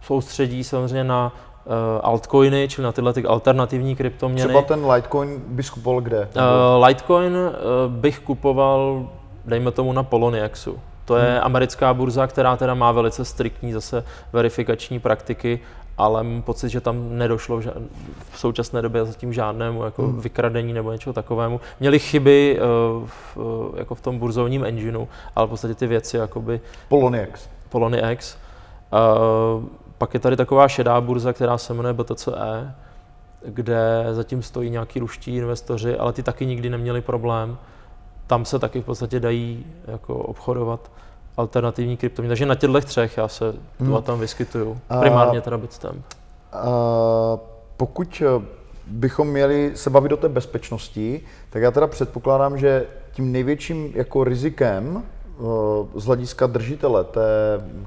[0.00, 1.32] soustředí samozřejmě na
[1.64, 1.72] uh,
[2.02, 4.48] altcoiny, čili na tyhle ty alternativní kryptoměny.
[4.48, 6.28] Třeba ten Litecoin bys kupoval kde?
[6.36, 7.50] Uh, Litecoin uh,
[7.92, 9.08] bych kupoval,
[9.44, 10.68] dejme tomu, na Poloniex.
[11.04, 11.40] To je hmm.
[11.42, 15.60] americká burza, která teda má velice striktní zase verifikační praktiky
[15.98, 17.60] ale mám pocit, že tam nedošlo
[18.30, 20.20] v současné době zatím žádnému jako hmm.
[20.20, 21.60] vykradení nebo něčeho takovému.
[21.80, 25.06] Měli chyby uh, v, uh, jako v tom burzovním engineu,
[25.36, 26.60] ale v podstatě ty věci jakoby...
[26.88, 27.48] Poloniex.
[27.68, 28.36] Poloniex.
[29.56, 29.64] Uh,
[29.98, 32.74] pak je tady taková šedá burza, která se jmenuje BTCE,
[33.44, 37.58] kde zatím stojí nějaký ruští investoři, ale ty taky nikdy neměli problém.
[38.26, 40.90] Tam se taky v podstatě dají jako obchodovat
[41.38, 42.30] alternativní kryptoměny.
[42.30, 43.94] Takže na těchto třech já se tu hmm.
[43.94, 44.78] a tam vyskytuju.
[45.00, 45.96] Primárně teda Bitstamp.
[46.54, 47.40] Uh,
[47.76, 48.44] pokud eh,
[48.86, 51.20] bychom měli se bavit o té bezpečnosti,
[51.50, 55.42] tak já teda předpokládám, že tím největším jako rizikem eh,
[55.94, 57.28] z hlediska držitele té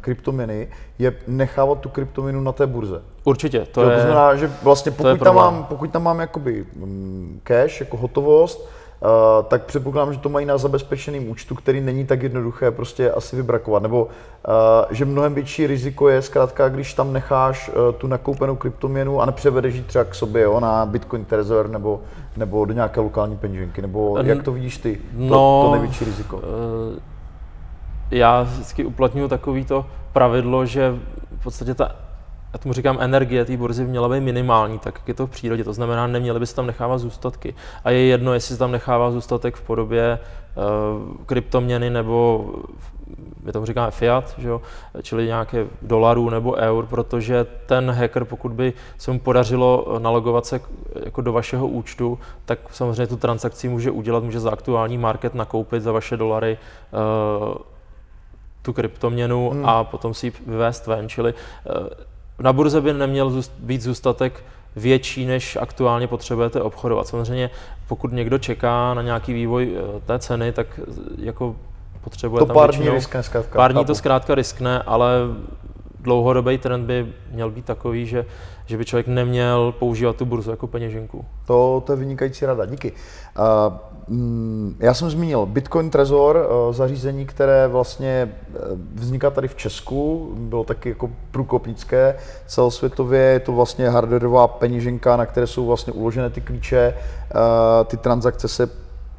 [0.02, 0.68] kryptoměny
[1.00, 3.02] je nechávat tu kryptoměnu na té burze.
[3.24, 3.96] Určitě, to, to je.
[3.96, 8.70] To znamená, že vlastně pokud, tam mám, pokud tam mám jakoby mm, cash jako hotovost,
[9.04, 13.36] Uh, tak předpokládám, že to mají na zabezpečeném účtu, který není tak jednoduché prostě asi
[13.36, 13.84] vybrakovat.
[13.84, 14.12] Nebo uh,
[14.90, 19.76] že mnohem větší riziko je zkrátka, když tam necháš uh, tu nakoupenou kryptoměnu a nepřevedeš
[19.76, 22.02] ji třeba k sobě jo, na Bitcoin Trezor nebo,
[22.38, 23.82] nebo do nějaké lokální peněženky.
[23.82, 26.42] Nebo jak to vidíš ty, to, no, to největší riziko?
[28.12, 30.96] Já vždycky uplatňuji takovýto pravidlo, že
[31.40, 31.96] v podstatě ta
[32.54, 35.64] já tomu říkám, energie té burzy měla být minimální, tak jak je to v přírodě.
[35.64, 37.56] To znamená, neměli by se tam nechávat zůstatky.
[37.84, 40.20] A je jedno, jestli se tam nechává zůstatek v podobě
[40.56, 42.46] uh, kryptoměny nebo
[43.44, 44.62] my tomu říkáme fiat, že jo?
[45.02, 50.62] čili nějaké dolarů nebo eur, protože ten hacker, pokud by se mu podařilo nalogovat se
[51.06, 55.84] jako do vašeho účtu, tak samozřejmě tu transakci může udělat, může za aktuální market nakoupit
[55.84, 56.58] za vaše dolary
[56.92, 57.56] uh,
[58.62, 59.66] tu kryptoměnu hmm.
[59.66, 61.10] a potom si ji vyvést ven.
[61.10, 61.88] Čili uh,
[62.41, 64.43] na burze by neměl být zůstatek
[64.75, 67.08] větší, než aktuálně potřebujete obchodovat.
[67.08, 67.49] Samozřejmě,
[67.88, 71.56] pokud někdo čeká na nějaký vývoj eh, té ceny, tak eh, jako
[72.04, 73.60] potřebuje to tam pár dní riskne zkrátka.
[73.60, 75.10] Pár dní to zkrátka riskne, ale
[76.02, 78.26] dlouhodobý trend by měl být takový, že,
[78.66, 81.26] že by člověk neměl používat tu burzu jako peněženku.
[81.48, 82.92] To, to je vynikající rada, díky.
[82.92, 83.74] Uh,
[84.80, 88.60] já jsem zmínil Bitcoin Trezor, eh, zařízení, které vlastně eh,
[88.94, 92.16] vzniká tady v Česku, bylo taky jako průkopnické
[92.48, 96.94] celosvětově, je to vlastně hardwareová peněženka, na které jsou vlastně uložené ty klíče,
[97.86, 98.70] ty transakce se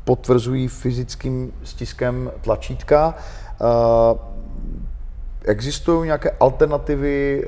[0.04, 3.14] potvrzují fyzickým stiskem tlačítka.
[5.44, 7.44] Existují nějaké alternativy,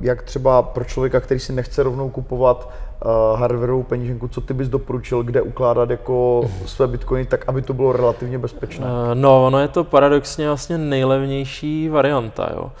[0.00, 2.70] jak třeba pro člověka, který si nechce rovnou kupovat
[3.04, 7.74] uh, hardwareovou peněženku, co ty bys doporučil, kde ukládat jako své bitcoiny, tak aby to
[7.74, 8.86] bylo relativně bezpečné?
[8.86, 12.50] Uh, no, ono je to paradoxně vlastně nejlevnější varianta.
[12.54, 12.72] Jo.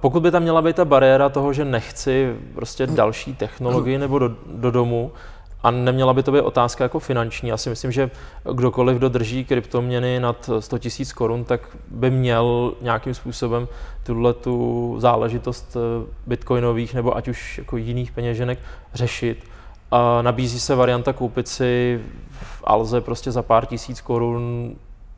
[0.00, 4.30] Pokud by tam měla být ta bariéra toho, že nechci prostě další technologii nebo do,
[4.46, 5.12] do domu,
[5.64, 7.48] a neměla by to být otázka jako finanční.
[7.48, 8.10] Já si myslím, že
[8.52, 13.68] kdokoliv, kdo drží kryptoměny nad 100 000 korun, tak by měl nějakým způsobem
[14.02, 18.58] tuhle tu záležitost eh, bitcoinových nebo ať už jako jiných peněženek
[18.94, 19.44] řešit.
[19.90, 22.00] A nabízí se varianta koupit si
[22.30, 24.74] v Alze prostě za pár tisíc korun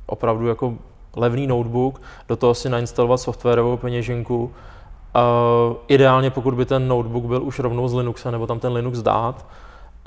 [0.07, 0.75] opravdu jako
[1.17, 4.45] levný notebook, do toho si nainstalovat softwarovou peněženku.
[4.45, 8.99] Uh, ideálně, pokud by ten notebook byl už rovnou z Linuxe, nebo tam ten Linux
[8.99, 9.47] dát,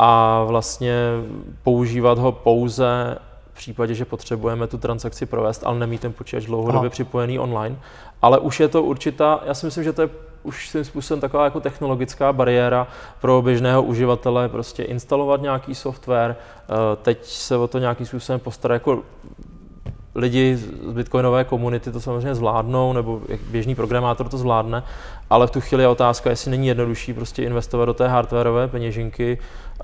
[0.02, 0.94] a vlastně
[1.64, 3.18] používat ho pouze
[3.54, 6.90] v případě, že potřebujeme tu transakci provést, ale nemít ten počítač dlouhodobě Aha.
[6.90, 7.76] připojený online.
[8.22, 10.10] Ale už je to určitá, já si myslím, že to je
[10.44, 12.88] už svým způsobem taková jako technologická bariéra
[13.22, 18.74] pro běžného uživatele, prostě instalovat nějaký software, eh, teď se o to nějakým způsobem postarat
[18.74, 19.04] jako
[20.20, 24.84] lidi z bitcoinové komunity to samozřejmě zvládnou, nebo běžný programátor to zvládne,
[25.30, 29.38] ale v tu chvíli je otázka, jestli není jednodušší prostě investovat do té hardwareové peněženky,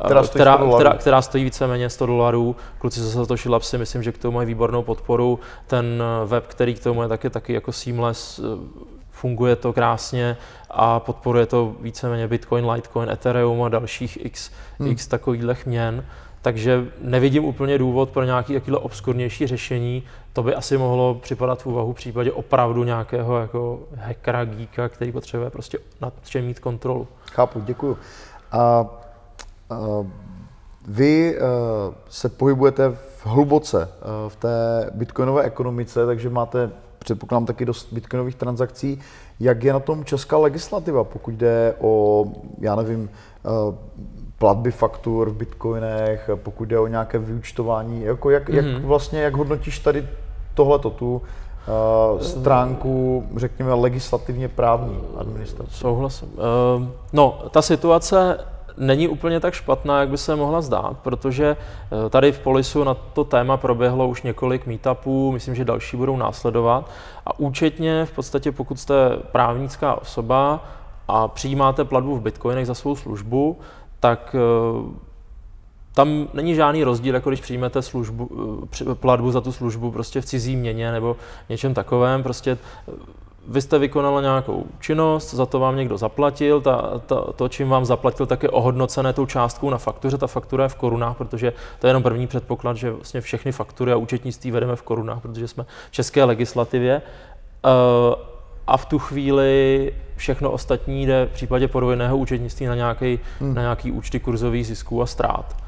[0.06, 2.56] která stojí, která, která, která stojí víceméně 100 dolarů.
[2.78, 5.40] Kluci se za to si myslím, že k tomu mají výbornou podporu.
[5.68, 8.42] Ten web, který k tomu je taky, taky jako seamless,
[9.12, 10.38] funguje to krásně
[10.70, 14.92] a podporuje to víceméně Bitcoin, Litecoin, Ethereum a dalších x, hmm.
[14.92, 16.04] x takových měn.
[16.46, 20.04] Takže nevidím úplně důvod pro nějaké takové obskurnější řešení.
[20.34, 25.12] To by asi mohlo připadat v úvahu v případě opravdu nějakého jako hackera, geeka, který
[25.12, 27.08] potřebuje prostě nad čem mít kontrolu.
[27.32, 27.98] Chápu, děkuju.
[28.52, 28.86] A, a
[30.88, 31.46] vy uh,
[32.10, 36.72] se pohybujete v hluboce uh, v té bitcoinové ekonomice, takže máte,
[37.06, 38.99] předpokládám, taky dost bitcoinových transakcí.
[39.39, 42.26] Jak je na tom česká legislativa, pokud jde o,
[42.60, 43.10] já nevím,
[43.70, 43.76] uh,
[44.38, 48.56] platby faktur v bitcoinech, pokud jde o nějaké vyučtování, jako jak, mm-hmm.
[48.56, 48.88] jak mhm.
[48.88, 50.08] vlastně, jak hodnotíš tady
[50.53, 55.74] tohleto tu uh, stránku, řekněme, legislativně právní administrace?
[55.74, 56.28] Souhlasím.
[56.28, 58.38] Uh, no, ta situace
[58.78, 61.58] není úplně tak špatná, jak by se mohla zdát, protože
[62.10, 66.90] tady v Polisu na to téma proběhlo už několik meetupů, myslím, že další budou následovat
[67.26, 68.96] a účetně v podstatě, pokud jste
[69.32, 70.64] právnická osoba
[71.08, 73.60] a přijímáte platbu v bitcoinech za svou službu,
[74.00, 75.06] tak eh,
[75.94, 78.30] tam není žádný rozdíl, jako když přijmete službu,
[78.92, 81.16] eh, platbu za tu službu prostě v cizí měně nebo
[81.50, 82.24] něčem takovém.
[82.24, 82.58] Prostě
[82.88, 82.92] eh,
[83.48, 87.86] vy jste vykonala nějakou činnost, za to vám někdo zaplatil, ta, ta, to, čím vám
[87.86, 90.18] zaplatil, tak je ohodnocené tou částkou na faktuře.
[90.18, 93.91] Ta faktura je v korunách, protože to je jenom první předpoklad, že vlastně všechny faktury
[93.91, 97.02] a účetnictví vedeme v korunách, protože jsme v české legislativě.
[98.68, 103.54] A v tu chvíli všechno ostatní jde v případě podvojného účetnictví na nějaký, hmm.
[103.54, 105.64] na nějaký účty kurzových zisků a ztrát.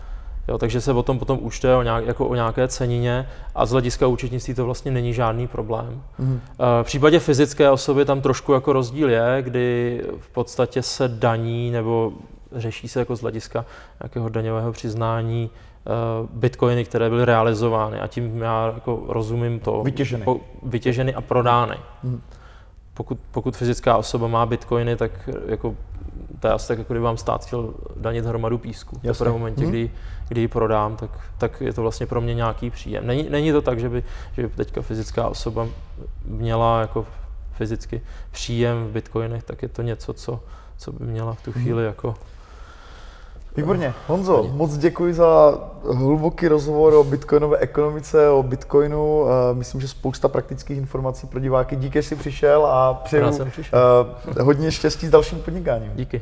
[0.48, 3.72] Jo, takže se o tom potom účtuje o nějak, jako o nějaké cenině a z
[3.72, 6.04] hlediska účetnictví to vlastně není žádný problém.
[6.20, 6.40] Mm.
[6.82, 12.14] V případě fyzické osoby tam trošku jako rozdíl je, kdy v podstatě se daní nebo
[12.52, 13.66] řeší se jako z hlediska
[14.04, 15.90] nějakého daňového přiznání eh,
[16.34, 19.84] bitcoiny, které byly realizovány a tím já jako rozumím to.
[19.84, 20.24] Vytěženy.
[20.24, 21.78] Po, vytěženy a prodány.
[22.04, 22.22] Mm
[22.98, 25.76] pokud, pokud fyzická osoba má bitcoiny, tak jako
[26.40, 29.00] to je asi tak, jako kdyby vám stát chtěl danit hromadu písku.
[29.04, 29.30] Jasně.
[29.30, 29.70] V momentě, hmm.
[29.70, 29.92] kdy,
[30.28, 33.08] kdy ji prodám, tak, tak je to vlastně pro mě nějaký příjem.
[33.08, 35.68] Není, není to tak, že by, že by teďka fyzická osoba
[36.26, 37.06] měla jako
[37.52, 40.40] fyzicky příjem v bitcoinech, tak je to něco, co,
[40.78, 41.62] co by měla v tu mhm.
[41.62, 41.88] chvíli hmm.
[41.88, 42.16] jako
[43.58, 43.94] Výborně.
[44.08, 45.60] Honzo, moc děkuji za
[45.94, 49.26] hluboký rozhovor o bitcoinové ekonomice, o bitcoinu.
[49.28, 51.76] Eh, myslím, že spousta praktických informací pro diváky.
[51.76, 55.92] Díky, že jsi přišel a přeju uh, hodně štěstí s dalším podnikáním.
[55.96, 56.22] Díky.